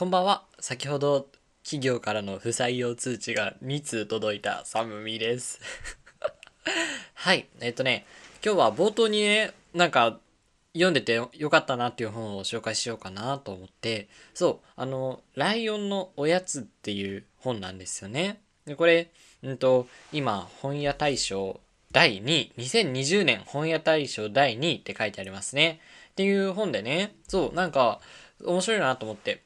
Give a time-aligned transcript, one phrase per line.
[0.00, 0.44] こんばんは。
[0.60, 1.28] 先ほど
[1.62, 5.60] 企業からの不採用通知が2通届いたサムミです。
[7.12, 7.48] はい。
[7.60, 8.06] えっとね、
[8.42, 10.18] 今日は冒頭にね、なんか
[10.72, 18.40] 読んでてよかったなっていう本を紹介しようかなと思って、そう、あの、ライオンのおやつっていう本なんですよね。
[18.64, 19.10] で、これ、
[19.42, 21.60] うんと、今、本屋大賞
[21.92, 25.82] 第2位、2020年本屋大賞第2位って書いてありますね。
[26.12, 28.00] っていう本でね、そう、なんか、
[28.42, 29.42] 面白いなと思って。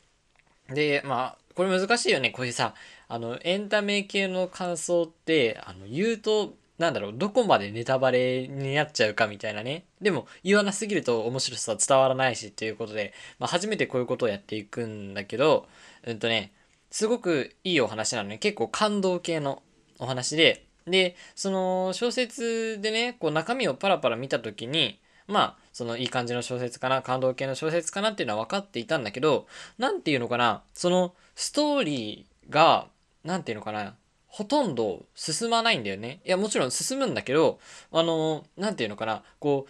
[0.68, 2.30] で、まあ、これ難しいよね。
[2.30, 2.74] こういうさ、
[3.08, 9.84] あの、エンタメ系の感想って、あの、言うと、なんだろう、どこまでネタバレになっちゃうかみたいなね。
[10.00, 15.68] でも、言わなすぎると面白さは伝わらないしっていうことで、まあ、初めてこういうことをやっていくんだけど、
[16.04, 16.52] うんとね、
[16.90, 18.38] すごくいいお話なのね。
[18.38, 19.62] 結構感動系の
[19.98, 29.46] お話で、で、その小説でね、こう中身をパラパラ見たときに、まあ、そのいい感じの小説かな、感動系の小説かなっていうのは分かっていたんだけど、
[29.78, 32.86] なんていうのかな、そのストーリーが、
[33.24, 33.94] なんていうのかな、
[34.28, 36.20] ほとんど進まないんだよね。
[36.24, 37.60] いや、もちろん進むんだけど、
[37.92, 39.66] あの、なんていうのかな、こ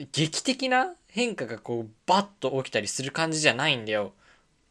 [0.00, 4.12] う、劇的な変化がこう、バッと起きたりする感じじゃないんだよ。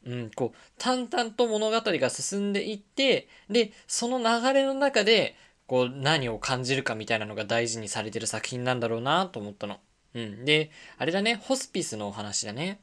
[0.06, 5.36] うん、こう、淡々と物語が進んでいって、で、その流れの中で、
[5.68, 9.80] こう、何を感じるかみたいなのが大事にされてる作品なんだろうなと思ったの。
[10.18, 10.46] うん。
[10.46, 12.80] で、あれだね、ホスピスのお話だね。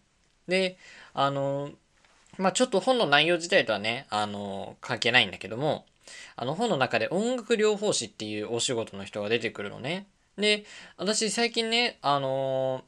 [0.47, 0.79] で、
[1.13, 1.71] あの、
[2.39, 5.87] まあ、ちょっと本の内容自体とはね、あの、関係ないんだけども、
[6.37, 10.07] あの本の中で音楽療法士っていうお仕事の人が出てくるのね。
[10.37, 10.65] で、
[10.97, 12.85] 私最近ね、あの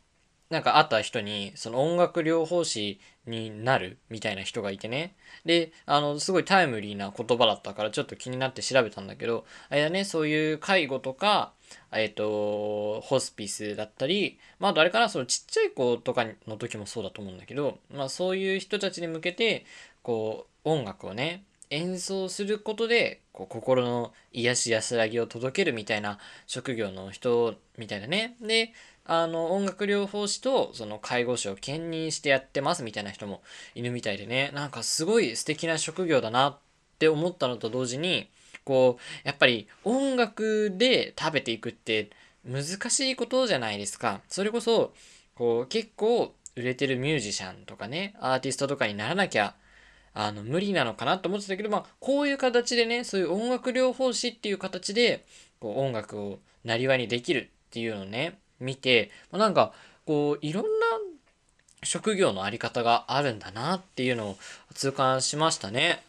[0.50, 5.16] なんか会った人に、その音楽療法士になるみたいな人がいてね。
[5.44, 11.52] で、あの、すごいタイムリーな言葉だったからちょっと気になって調べたんだけど、あれだね、そういう介護とか、
[11.92, 19.64] えっ、と、ホスピスだったり、まあ、あとあれかな、そのちっちゃい子とかの時もそうだと思うんだけど、まあ、そういう人たちに向けて、
[20.02, 28.36] こう、音楽をね、演奏することで、こう、心の癒し安らぎを届けるみたいな職業の人みたいなね。
[28.40, 28.72] で、
[29.04, 33.42] あの、音楽療法士と、その介護士を兼任してやってますみたいな人も
[33.74, 36.58] いるみたいでね、なんかすごい素敵な職業だなっ
[36.98, 38.28] て思ったのと同時に、
[38.66, 42.10] こう、やっぱり音楽で食べていくって
[42.44, 44.20] 難しいことじゃないですか。
[44.28, 44.92] それこそ、
[45.36, 49.54] こう、結構売れてるミュージシャンとかね、アーティストとかにならなきゃ、
[50.14, 55.24] あの、無理なのかなと思ってたけど、まあ、こういう形でね、そういう音楽療法士っていう形で、
[55.60, 59.72] こう、音楽をなりわいにできるっていうのをね、見て、まあなんか、
[60.06, 60.68] こう、いろんな
[61.84, 64.38] 職業のあり方があるんだなっていうのを
[64.74, 66.02] 痛感しましたね。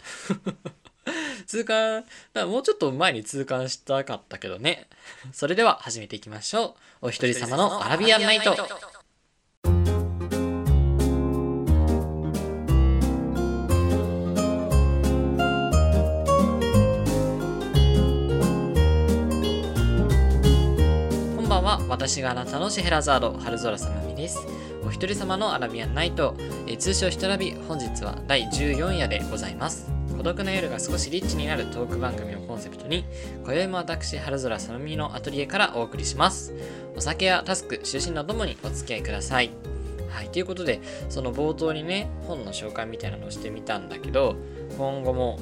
[1.46, 2.04] 痛感、
[2.48, 4.88] もうちょっと前に痛感したかったけどね。
[5.34, 7.08] それでは始めていきましょう。
[7.08, 8.56] お一人様のアラビアンナイト。
[8.56, 8.62] こ
[21.42, 21.86] んばんは。
[21.88, 24.40] 私があなたのシェヘラザード、春空さまみです。
[24.86, 26.36] お一人様のアラビアンナイト、
[26.68, 29.97] えー通称ひとラビ、本日は第14夜でございます。
[30.18, 33.06] 孤独な夜が少しリッチになるトーク番組をコンセプトに、
[33.44, 36.54] 今宵も私、春空さまみのアトリエからお送りします。
[36.96, 39.52] お酒やタスク、就寝のともにお付き合いください。
[40.10, 44.36] はい、ということで、その冒頭にね、本の紹介みたいなのをしてみたんだけど、
[44.78, 45.40] 今後も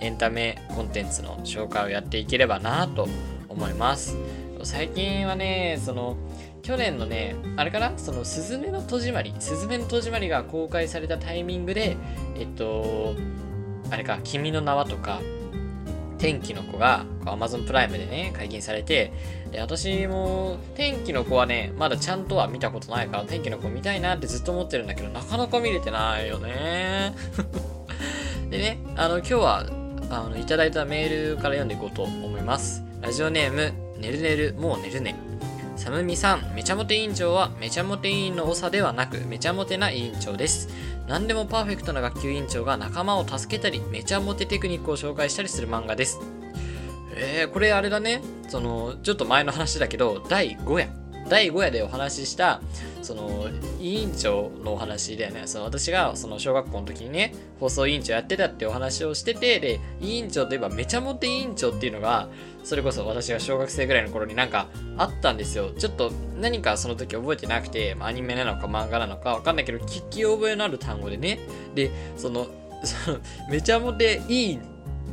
[0.00, 3.08] エンタメコンテンツの紹介をやっていければなと
[3.48, 4.16] 思います。
[4.62, 6.16] 最近はね、その、
[6.62, 7.92] 去年のね、あれかな？
[7.98, 11.96] その、すずめの戸締まり、すずめの戸締まりが公開されたタイミングで、
[12.38, 13.14] えっと、
[13.90, 15.20] あれか、君の名はとか、
[16.18, 19.12] 天気の子がこう Amazon プライムでね、解禁されて、
[19.50, 27.14] で、私も、天気の子はね、まだちゃんとは見たことないから、天気の子見たいなってずっと思ってるんだけど、なかなか見れてないよね。
[28.50, 29.66] でね、あの、今日は、
[30.10, 32.82] あの、いただいたメールから読んでいこうと思います。
[33.00, 35.14] ラジオネーム、ねるねる、もう寝るね。
[35.84, 40.70] サムミさん、めちゃモテ委員長はめちゃモテ委員の長ではなくめちゃモテな委員長です。
[41.06, 46.20] 何でもパーフェクトな学級委員長が仲間を助けたりめちゃモテテクニックを紹介したりする漫画です。
[47.14, 48.22] えー、これあれだね。
[48.48, 51.03] その、ちょっと前の話だけど、第5夜。
[51.28, 52.60] 第5夜でお話しした、
[53.02, 53.48] その、
[53.80, 55.42] 委員長のお話だよね。
[55.46, 62.28] その、私が、その、小学校の時にね、放送委員長やってたってお話をしてて、で、委員長といえば、めちゃモテ委員長っていうのが、
[62.62, 65.70] それこそ私が小学生ぐらいの頃になんかあったんですよ。
[65.78, 66.10] ちょっと
[66.40, 71.40] 何かその時覚えてなくて、まあアニメなのか漫画なのかわかんないけど、聞き覚えのある単語でね。
[71.74, 72.46] で、その、
[72.82, 73.18] その
[73.50, 74.58] めちゃモテいい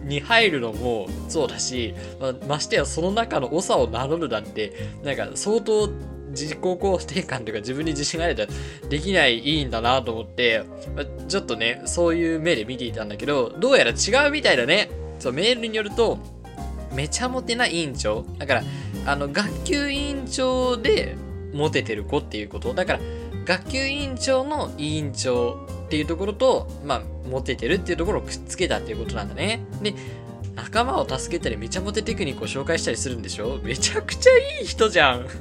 [0.03, 5.89] に入るのもそうだし、まあましてやその中の長を名乗るなんて、なんか相当
[6.31, 8.45] 自己肯定感というか自分に自信がないと
[8.89, 10.63] できないいいんだなと思って、
[10.95, 14.89] まあ、ちょっとね、そういう目で見ていたんだけど、どうやら違うみたいだね。
[15.19, 16.17] そう、メールによると、
[16.93, 18.25] めちゃモテな委員長。
[18.37, 18.63] だから、
[19.05, 21.15] あの、学級委員長で
[21.53, 22.73] モテてる子っていうこと。
[22.73, 22.99] だから、
[23.45, 29.59] 学級委員長の委員長っていうところと、まあ、モテてるっていうところをくっつけたっていうことなんだね。
[29.81, 29.93] で、
[30.55, 33.59] 仲間を助けたりめちゃモテテクニックを紹介したりするんでしょ？
[33.61, 35.27] めちゃくちゃいい人じゃん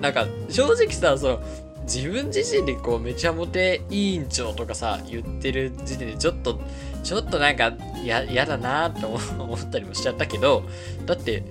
[0.00, 1.42] なんか正直さその
[1.84, 6.60] 自分自身でこうめちゃモテ委員長とかさ言ってる時点でちょっと
[7.02, 7.72] ちょっとなんか
[8.04, 9.18] や嫌だなって思
[9.54, 10.62] ったりもしちゃったけど
[11.06, 11.42] だって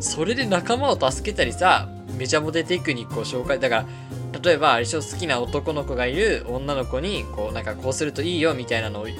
[0.00, 3.86] それで仲間を助けたりさめちゃモテテクニックを紹介だから
[4.40, 9.14] 例えばあれ好きな男の子がいる女の子にこうなんかこうするといいよみたいなのを教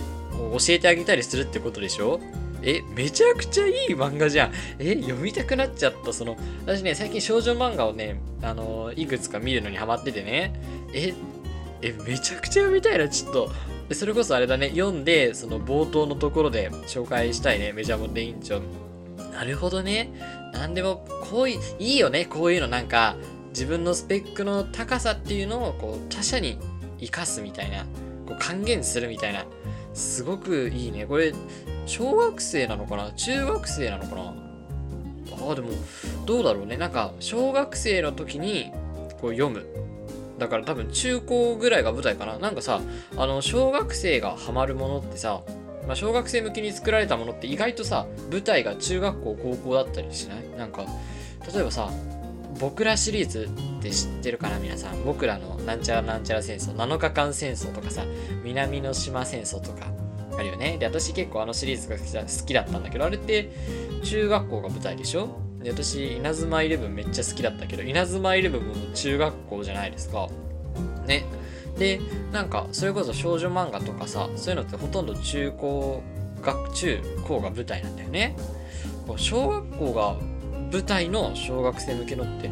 [0.71, 2.21] えてあげたりするってことでしょ？
[2.65, 4.53] え、めちゃくちゃいい漫画じゃん。
[4.79, 6.13] え、読みたくなっちゃった。
[6.13, 10.53] その、私ね、最近少女漫画をね、あのいくつか見るのにハマっててね、
[10.95, 11.13] え、
[11.83, 13.51] え、めちゃくちゃ読みたいな、ちょっと。
[13.93, 19.33] それこそあれだね、読んで、その冒頭のところで紹介したいね、メジャーモンデインチョン。
[19.33, 20.13] なるほどね。
[20.53, 23.17] なんでも、こういい、いいよね、こういうのなんか、
[23.53, 26.59] 自分のスペックの高さっていうのを、こう、他者に
[26.99, 27.85] 生かすみたいな、
[28.27, 29.45] こう還元するみたいな。
[29.95, 31.05] すごくいいね。
[31.05, 31.35] これ、
[31.87, 33.13] 小学生なのかな？
[33.13, 34.23] 中学生なのかな？
[34.23, 35.69] ああ、でも、
[36.25, 36.77] どうだろうね。
[36.79, 38.73] なんか、小学生の時に、
[39.21, 39.67] こう読む。
[40.39, 42.39] だから多分中高ぐらいが舞台かな。
[42.39, 42.81] なんかさ、
[43.17, 45.43] あの、小学生がハマるものってさ、
[45.87, 50.49] まあ、小学生向けに作られたものって意外とさ、舞台が中学校、高校だったりしない？
[50.57, 50.87] なんか、
[51.53, 51.91] 例えばさ、
[52.63, 53.51] 僕らシリーズ
[53.81, 55.05] って知ってるかな皆さん？
[55.05, 58.05] 僕らのなんちゃらなんちゃら戦争7日間戦争とかさ
[58.45, 59.93] 南の島戦争とか
[60.39, 60.79] あるよね？
[60.79, 63.51] で私結構あのシリーズが好きだったんだけどあれって
[64.05, 65.41] 中学校が舞台でしょ？
[65.61, 70.29] で私稲妻イレブンめっちゃ好きだったけど稲妻イレブンも中学校じゃないですか。
[71.09, 71.25] ね？
[71.77, 72.01] で
[72.31, 76.01] なんかそれこそ少女漫画とかさそういうのってほとんど中高
[76.41, 78.37] 学中高が舞台なんだよね。
[79.17, 80.17] 小学校が
[80.73, 82.51] 舞台の小学生向けのって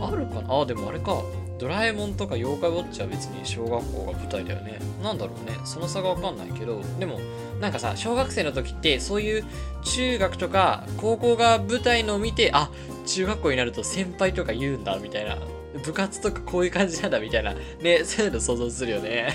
[0.00, 0.60] あるかな？
[0.60, 1.22] あ、でもあれか。
[1.58, 4.78] ドラえもんとか妖怪ウォッチは別に小学校が舞台だよね。
[5.02, 5.56] なんだろうね。
[5.64, 7.18] その差がわかんないけど、でも、
[7.60, 9.44] なんかさ、小学生の時ってそういう
[9.82, 12.70] 中学とか高校が舞台のを見て、あ、
[13.06, 15.36] 中学校になると先輩とか言うんだ、みたいな。
[15.84, 17.54] 部活とかこういう感じなんだ、みたいな。
[17.82, 19.34] ね、そういうの想像するよね。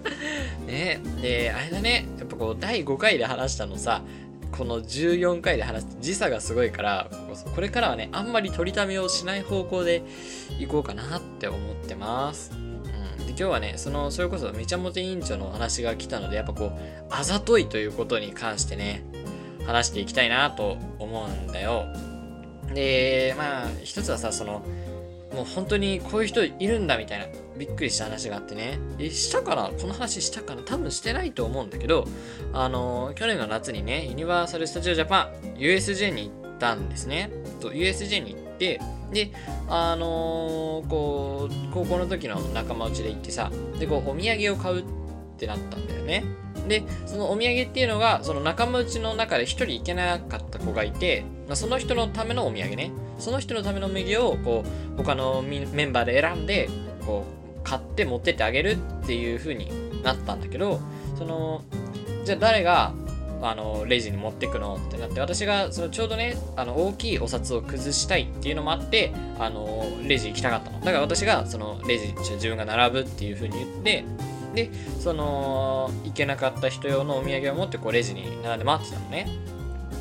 [0.68, 2.06] ね、で、あれだね。
[2.18, 4.02] やっぱこう、第5回で話したのさ、
[4.56, 7.10] この14回で話して時差がすごいから
[7.54, 10.04] これからはねあんまり取りためをしない方向で
[10.60, 12.52] いこうかなって思ってます。
[12.52, 12.56] う
[13.22, 16.80] ん、で今日はねそのそれこそめちゃモテ委員長の話が来たのでやっぱこう
[17.10, 19.04] あざといということに関してね
[19.66, 21.86] 話していきたいなと思うんだよ。
[22.72, 24.62] でまあ一つはさその
[25.34, 27.26] もう本当にこういう人いるんだみたいな
[27.58, 28.78] びっくりした話があってね。
[28.98, 30.62] え、したかなこの話したかな？
[30.62, 32.06] 多分してないと思うんだけど、
[32.52, 37.30] あの去年の夏にね、ユニバーサル・スタジオ・ジャパン、USJ に行ったんですね。
[37.60, 38.80] と USJ に行って、
[39.12, 39.30] で、
[39.68, 44.84] あのー、こう、高校の時の仲間内で行ってさ、で、こう、お土産を買うっ
[45.36, 46.24] てなったんだよね。
[46.68, 52.90] で、そのお土産っていうのが、その仲間内の中で1人行けなかった子がいて、まあ、その人のためのお土産ね。
[53.18, 54.64] その人のためのお土産を、こ
[54.94, 56.68] う、他のメンバーで選んで、
[57.06, 60.80] こう、買って持ってってあげるっていう風になったんだけど
[61.18, 61.62] その
[62.24, 62.92] じゃあ誰が
[63.42, 70.80] あのレジに持ってくのってなって私がそのちょうどねあの大きいお札を崩したいっていうのもあってあのレジ行きたかったの。
[70.80, 74.04] だから私がそのレジ自分が並ぶっていう風に言って
[74.54, 79.26] でその行けなかった人用のお土産を持ってこうレジに並んで待ってたのね。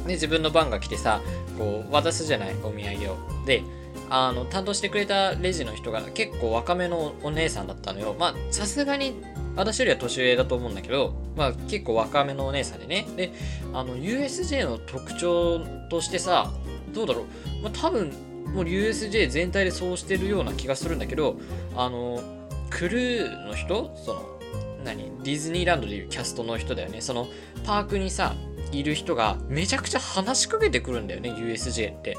[0.05, 1.21] で自分の番が来てさ
[1.57, 3.63] こう渡すじゃないお土産をで
[4.09, 9.15] あの担当してくれたレジの人が結構若めのお姉さんだったのよまあさすがに
[9.55, 13.05] 私よりは年上だと思うんだけど、まあ結構若めのお姉さんでね。
[13.15, 13.31] で、
[13.73, 16.51] あの USJ の特徴としてさ、
[16.93, 17.63] どうだろう。
[17.63, 18.11] まあ多分、
[18.53, 21.37] もう USJ 全体でそうしてるような気がするんだけど、
[21.75, 22.21] あの、
[22.69, 24.39] クルーの人その、
[24.83, 27.01] 何ディズニーランドでいうキャストの人だよね。
[27.01, 27.27] その、
[27.63, 28.33] パークにさ、
[28.77, 32.17] いる人がめちゃくちゃ話しかけてくるんだよね、USJ って。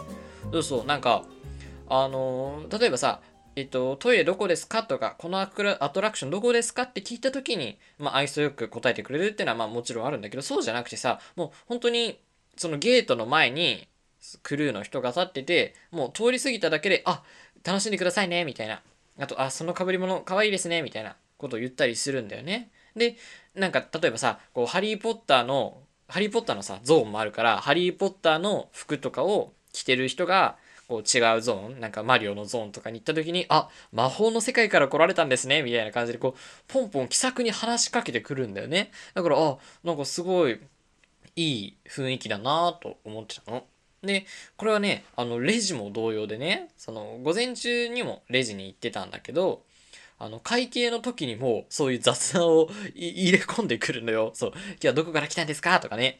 [0.53, 1.25] そうそう、なんか、
[1.89, 3.21] あの例えばさ、
[3.57, 5.63] えっと、トイレどこですかとか、このアト
[6.01, 12.19] ラクションどこですかって聞いた時に、まあ、愛想よく答えてくれるっていうのは、まあ、もちろんあるんだけど、そうじゃなくてさ、もう本当に、
[12.57, 13.87] そのゲートの前に、
[14.43, 17.23] クルーの人が立ってて、もう通り過ぎただけで、あ、
[17.63, 18.83] 楽しんでくださいね、みたいな。
[19.19, 22.71] あと、あ、その被り物かわいいですね、みたいなことを言ったりするんだよね。
[22.97, 23.17] で、
[23.55, 25.84] なんか、例えばさ、こう、ハリー・ポッターの、
[26.15, 30.57] ハリー・ポッターのさ、ゾーンもあるから、ハリー・ポッターの服とかを着てる人が、
[30.87, 38.93] こう違うゾーン、なんかマリオのゾーンとかに行った時に、あ、魔法の世界から来られたんですね、みたいな感じで、こう、ポンポン気さくに話しかけてくるんだよね。
[39.15, 40.61] だから、あ、なんかすごい、
[41.35, 43.65] いい雰囲気だなと思ってたの。
[44.05, 44.25] で、
[44.57, 49.65] これはね、あの、レジも同様でね、その、午前中にもレジに行ってたんだけど、
[50.25, 54.31] あの、会計の時にも、そういう雑談を入れ込んでくるのよ。
[54.35, 54.53] そう。
[54.55, 55.79] 今日はどこから来たんですか？
[55.81, 56.19] とかね。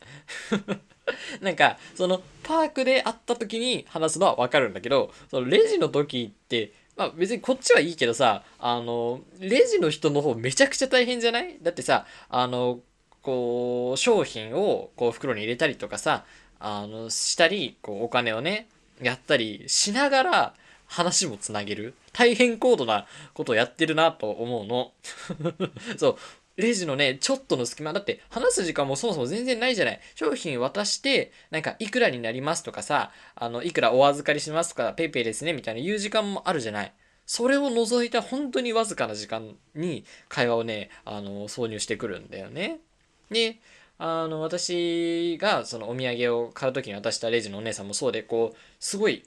[1.41, 11.57] なんか、その、パークで会った時に話すのはわかるんだけど、その、レジの時って、まあ別にこっちはいいけどさ、あの、レジの人の方めちゃくちゃ大変じゃない？
[11.63, 12.81] だってさ、あの、
[13.23, 16.27] こう、商品をこう袋に入れたりとかさ、
[16.61, 18.69] あの、したり、こう、お金をね、
[19.03, 20.55] やったりしながら
[20.95, 21.95] 話もつなげる。
[22.13, 24.93] 大変高度なことをやってるなと思うの。
[25.99, 26.17] そう。
[26.57, 27.93] レジのね、ちょっとの隙間。
[27.93, 30.01] だって、話す時間もそもそも全然ないじゃない。
[30.15, 36.93] 商品渡して、なんか、いくらになりますとかさ、あの、いくらお預かりしますとか、ペイペイですね、みたいな言う時間もあるじゃない。
[37.27, 42.79] それを除いた本当にわずかな時間に会話をね、あの、挿入してくるんだよね。
[43.31, 43.59] で、
[43.99, 49.25] あの、私がそのお土産を買う時に渡したレジのお姉さんもそうで、こう、すごい、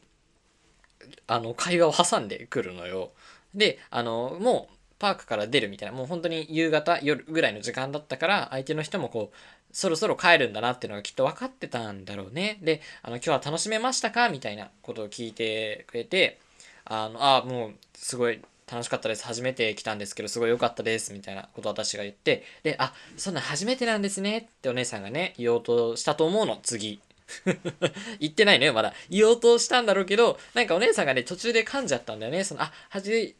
[1.27, 3.12] あの、会話を挟んでくるのよ。
[3.54, 9.36] で、あの、もう、パークから出るみたいな、もう本当に夕方、夜ぐらいの時間だったから、相手の人もこう、
[9.72, 12.58] そろそろ帰るんだなっていうのがきっと分かってたんだろうね。
[12.62, 14.30] で、あの、今日は楽しめましたか？
[14.30, 16.39] みたいなことを聞いてくれて、
[16.86, 19.25] あの、あ、もう、すごい楽しかったです。
[19.25, 21.13] 初めて来たんですけど、すごい良かったです。
[21.13, 27.00] みたいなことを私が言って、で、あ、そんな初めてなんですねってお姉さんがね、言おうとしたと思うの、次。
[28.20, 28.94] 言ってないのよ、まだ。
[29.10, 32.44] 言おうとしたんだろうけど、なんかお姉さんがね、途中で噛んじゃったんだよね。
[32.44, 33.36] その、あ、はじ、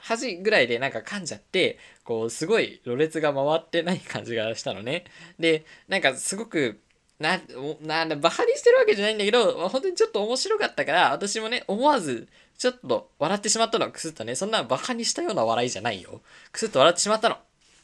[0.00, 5.04] 端ぐらいでなんか噛んじゃって、こう、すごい、ろれつが回ってない感じがしたのね。
[5.38, 6.80] で、なんかすごく、
[7.18, 7.38] な、
[7.82, 13.90] な、バカにしてるわけじゃないんだけど、本当にちょっと面白かったから、私もね、思わず、ちょっと笑ってしまったの。
[13.90, 16.22] くすっとね、そんなバカにしたような笑いじゃないよ。
[16.50, 17.36] くすっと笑ってしまったの。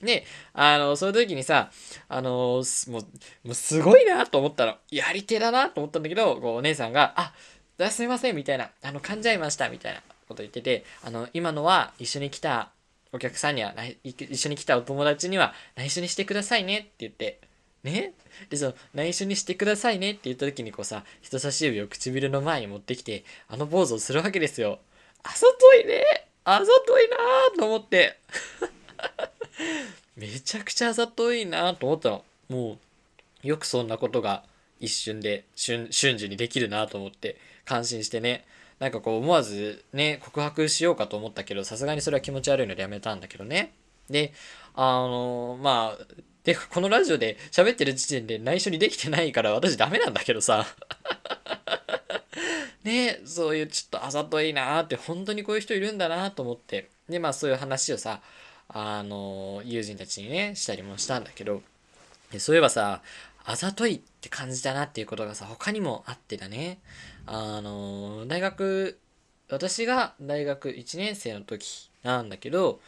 [0.03, 1.71] で、あの、そういう時にさ、
[2.09, 3.03] あの、もう、も
[3.45, 4.77] うすごいなと思ったの。
[4.91, 7.33] やり手だなと思ったんだけど、こう、お姉さんが、あ、
[7.91, 12.71] すいません、みたいな、あの、噛んじゃいました、みたいなこと言ってて、あの、今のは一緒に来た
[13.13, 13.75] お客さんには、
[14.05, 17.41] 一緒に来たお友達には内緒にしてくださいねって言って、
[17.83, 18.15] ね？
[18.51, 24.81] で、その、内緒にしてくださいねって言った時にこうさ、人差し指を唇の前に持ってきて、あのポーズをするわけですよ。
[25.23, 26.03] あざといね
[26.45, 27.17] あざといな
[27.59, 28.19] と思って。
[30.17, 32.25] めちゃくちゃあざといなと思ったの。
[32.49, 32.79] も
[33.45, 34.45] う、よくそんなことが
[34.81, 38.45] 一瞬で、瞬瞬時にできるなと思って、感心してね。
[38.79, 43.73] なんかこう思わずね、告白しようかと思ったけど、さすがにそれは気持ち悪いのでやめたんだけどね。
[44.11, 44.33] で、
[44.75, 46.05] あのー、まあ、
[46.45, 50.67] で、このラジオで喋ってる時点で内緒にできてないから私ダメなんだけどさ。
[52.85, 56.89] ねそういうちょっとあざといなーって本当にこういう人いるんだなと思って。
[57.09, 58.21] で、まあそういう話をさ、
[58.69, 61.63] あの、友人たちにね、したりもしたんだけど、
[62.39, 63.03] そういえばさ、
[63.45, 66.79] あざといって感じたなっていうことがさ、他にもあってだね。
[67.27, 68.99] あの、大学、
[69.49, 72.81] 私が大学1年生の時なんだけど、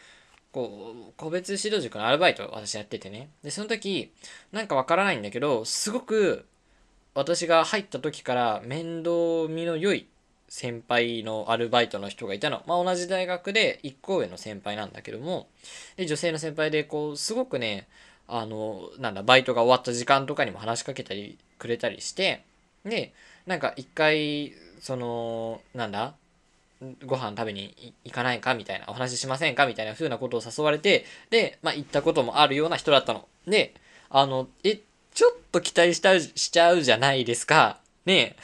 [0.51, 3.29] こう、個別指導塾のアルバイト私やっててね。
[3.43, 4.11] で、その時、
[4.51, 6.45] なんかわからないんだけど、すごく
[7.13, 10.07] 私が入った時から面倒見の良い
[10.49, 12.63] 先輩のアルバイトの人がいたの。
[12.67, 15.47] まあ、同じ大学で1個上の先輩なんだけども、
[15.95, 17.87] で、女性の先輩で、こう、すごくね、
[18.27, 22.43] あの、なんだ、バイトが終わった時間とかにも話しかけたり、くれたりして、
[22.83, 23.13] で、
[23.45, 26.15] なんか一回、その、なんだ、
[27.05, 33.27] ご飯食べに行かないかみたいな、お話ししませんかみたいな風なことを誘われて、で、まあ、行ったこともあるような人だったの。
[33.45, 33.73] で、
[34.09, 34.79] あの、え、
[35.13, 37.79] ちょっと期待しちゃう、しちゃうじゃないですか。
[38.05, 38.35] ねえ。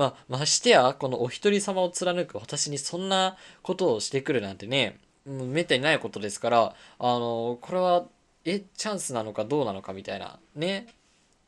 [0.00, 8.06] まあ、ましてや、このお一人様を貫く私にそんなことをしてくるなんてね、めったにないことですから、あの、これは、
[8.46, 10.86] え、チャンスなのかどうなのかみたいな、ね、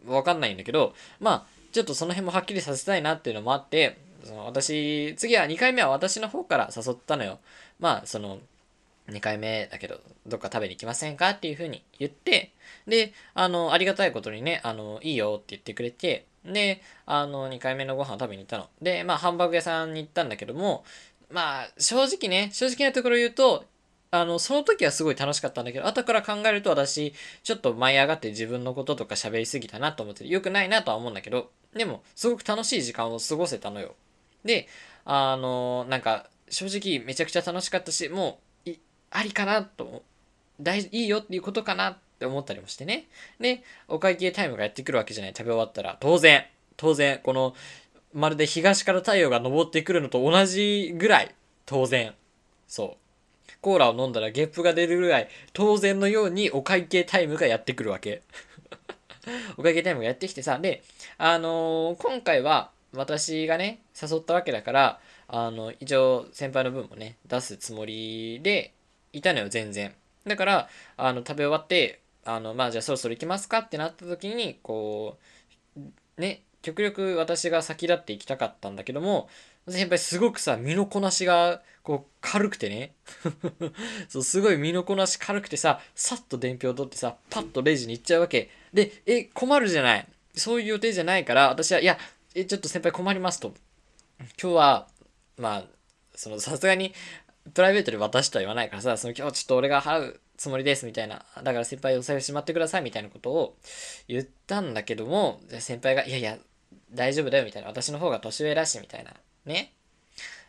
[0.06, 7.38] わかんないんだけど、まあ、ちょっとその辺もはっきりさせたいなっていうのもあって、その私、次は2回目は私の方から誘ったのよ。
[7.80, 8.38] まあ、その、
[9.08, 11.30] 2回目だけど、どっか食べに行きませんか？
[11.30, 12.52] っていう風に言って、
[12.86, 18.68] で、あの、ありがたいことにね、あの、いいよって言ってくれて、で、あの、2回目のご飯を食べに行ったの。
[18.80, 20.84] で、まあ、ハンバーグ屋さんに行ったんだけども、
[21.30, 23.64] まあ、正直ね、正直なところ言うと、
[24.10, 33.94] あの、その時はすごい楽しかったんだけど、後から考えると私、ちょっと舞い上がって自分のこととか喋りすぎたなと思って、良くないなとは思うんだけど、でも、すごく楽しい時間を過ごせたのよ。
[34.44, 34.68] で、
[35.06, 38.70] あの、なんか、正直めちゃくちゃ楽しかったし、もう、
[39.10, 40.02] ありかなと、
[40.60, 43.08] 大いいよっていうことかなって思ったりもしてね。
[43.40, 45.34] で、お会計タイムがやってくるわけじゃない。
[45.36, 46.44] 食べ終わったら、当然、
[46.76, 47.54] 当然、この、
[48.14, 51.34] まるで東から太陽が昇ってくるのと同じぐらい。
[51.66, 52.14] 当然。
[52.68, 53.52] そう。
[53.60, 55.28] コーラを飲んだらゲップが出るぐらい。
[55.52, 58.22] 当然のようにお会計タイムがやってくるわけ。
[59.56, 60.58] お会計タイムがやってきてさ。
[60.58, 60.82] で
[61.18, 68.72] あのー、今回は私がね誘ったわけだからあの一応先輩の分もね出すつもりで
[69.12, 69.94] いたのよ全然。
[70.26, 75.18] だからあの食べ終わってあのまあじゃあそろそろ行きますかってなった時にこ
[75.76, 75.80] う
[76.20, 79.28] ね極力私が先立って行きたかったんだけども
[79.68, 82.94] 先輩すごくさ身のこなしがこう軽くてね。
[84.08, 88.50] そうすごい身のこなし軽くてささっと伝票取ってさパッとレジに行っちゃうわけ。
[88.72, 90.06] でえ困るじゃない。
[90.34, 91.98] そういう予定じゃないから私はいや
[92.34, 93.54] えちょっと先輩困りますと。
[94.40, 94.88] 今日は
[95.36, 95.64] まあ
[96.14, 96.92] そのさすがに
[97.54, 100.20] プライベートで渡しとは言わないからさその今日ちょっと俺が払う。
[100.42, 101.24] つもりですみたいな。
[101.36, 103.56] だから先輩お財布しまってくださいみたいなことを
[104.08, 106.36] 言ったんだけども、先輩が、いやいや、
[106.92, 107.68] 大丈夫だよみたいな。
[107.68, 109.12] 私の方が年上だしみたいな。
[109.44, 109.72] ね。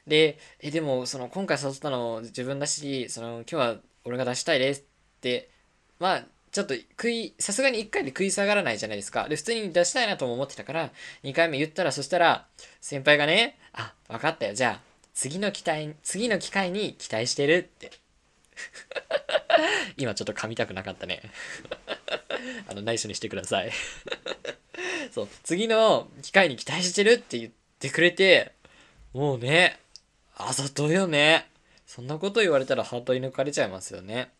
[0.07, 4.83] で、え、でも、その、今回誘ったの自分だし、その、今日は俺が出したいですっ
[5.21, 5.51] て、
[6.00, 9.29] まあ、ちょっと食い、さすがに1回で食い下がらないじゃないですか。
[9.29, 10.91] で、普通に出したいなとも思ってたから、
[11.23, 12.47] 2回目言ったら、そしたら、
[12.81, 14.55] 先輩がね、あ、分かったよ。
[14.55, 14.81] じゃあ、
[15.13, 17.91] 次の期待、次の機会に期待してるって
[19.98, 21.22] 今ちょっと噛みたくなかったね
[22.67, 23.72] あの、内緒にしてください
[25.12, 28.53] そう、次の機会に期待してるって言ってくれて、
[29.13, 29.79] もうね、
[30.36, 31.50] あざとよね。
[31.86, 34.32] そんなこと言われたらハートに抜かれちゃいますよね。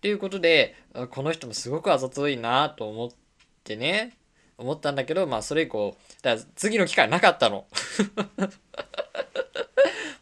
[0.00, 0.74] ということで、
[1.10, 3.10] この人もすごくあざといなと思っ
[3.64, 4.16] てね、
[4.56, 7.66] 思ったんだけど、まあそれ以降、だから次の機会なかったの。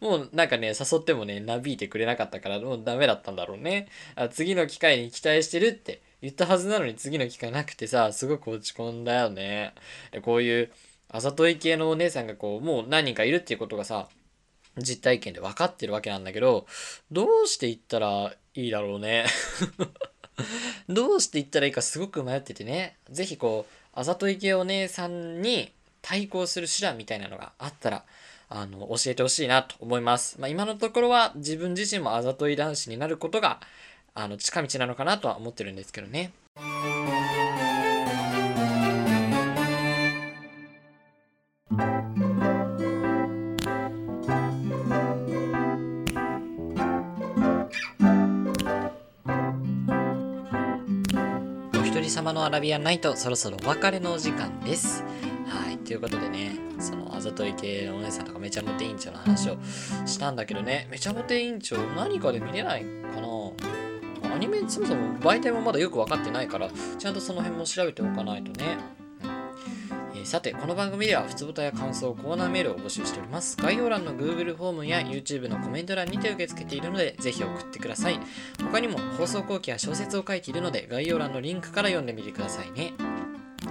[0.01, 3.89] もうなんかね、誘ってもね、なびいてくれなかったから、もうダメだったんだろうね。
[4.17, 9.75] あ次の機会に期待してるって言ったはずなのに次の機会なくてさ、すごく落ち込んだよね。
[10.23, 10.73] こういう、
[11.09, 14.09] あざとい系のお姉さんがこう、もう何人かいるっていうことがさ、
[14.77, 16.67] 実体験で分かってるわけなんだけど、
[17.11, 19.27] どうして言ったらいいだろうね。
[20.89, 22.97] どうして言ったらいいかすごく迷っててね。
[23.11, 25.73] ぜひこう、あざとい系お姉さんに
[26.03, 28.05] 対抗する手段みたいなのがあったら、
[28.53, 30.39] あの、教えてほしいなと思います。
[30.41, 33.61] まあ、今のところは自分自身もあざとい男子になることが、
[34.13, 36.33] あの、近道なのかなとは思ってるんですけどね。
[51.73, 55.05] お一人様のアラビアンナイト、そろそろお別れのお時間です。
[55.91, 59.57] ということでね、そのあざとい系のお姉さんとかめちゃモテ委員長の話を
[60.07, 68.79] したんだけどね、めちゃモテ委員長何かで見れないかなアニメそもそも媒体もまだよく分かってないから、ちゃんとその辺も調べておかないとね。
[70.15, 73.57] えさて、この番組では、普通ボタや感想、コーナーメールを募集しております。
[73.57, 78.21] 概要欄の Google フォームや YouTube のコメント欄にて受け付けているので、ぜひ送ってください。
[78.63, 82.93] 他にも放送後期や小説を書いているので、概要欄のリンクから読んでみてくださいね。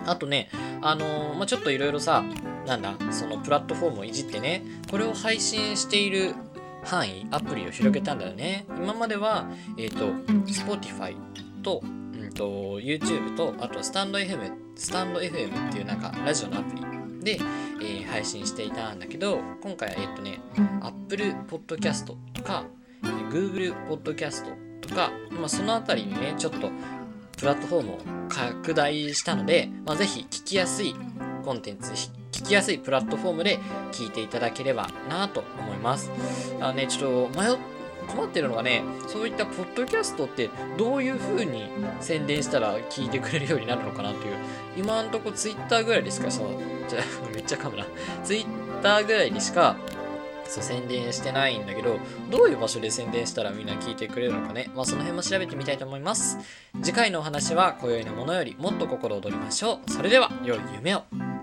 [0.06, 0.50] あとね、
[0.82, 2.24] あのー、まあ、ちょっといろいろさ、
[2.66, 6.36] なんだ、そのプラットフォームをいじってね、これを配信している
[6.84, 8.66] 範囲、アプリを広げたんだよね。
[8.70, 10.08] 今までは、えっ、ー、と、
[10.46, 11.16] Spotify
[11.62, 16.82] と、うんと、YouTube と、あと、スタンド FM、スタンド FM っていうなんか、ラジオのアプリ
[17.24, 17.40] で、
[17.82, 20.40] えー、配信していたんだけど、今回は、えっ、ー、とね、
[20.82, 22.66] Apple Podcast とか、
[23.30, 24.46] Google Podcast
[24.82, 26.70] とか、まあ、そのあたりにね、ちょっと
[27.40, 27.98] プラットフォームを
[28.28, 30.94] 拡大したので、まあ、ぜひ聞きやすい
[31.44, 31.92] コンテンツ、
[32.32, 33.60] 聞きやすいプラットフォームで
[33.92, 36.12] 聞いていただければなと思います。
[36.60, 37.48] あのね、ちょっと迷
[38.08, 41.70] 困ってるのがね、そういったポッドキャストってどういう風に
[42.02, 44.36] 宣伝したら聞いてくれるようになるのかなという、
[44.78, 46.48] 今んとこツイッターぐらいですか、そう、
[46.90, 47.00] じゃ
[47.34, 47.86] めっちゃ噛むな。
[48.24, 48.46] ツイッ
[48.82, 49.76] ターぐらいにしか
[50.50, 52.00] そう宣伝してないんだけど、
[52.32, 54.70] どういう場所で宣伝したらみんな聞いてくれるのかね。
[54.76, 56.38] まあその辺も調べてみたいと思います。
[56.82, 59.92] 次回のお話は今宵のものよりもっと心躍りましょう。
[59.92, 61.39] それでは、良い夢を。